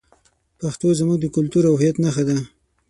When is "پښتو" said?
0.59-0.87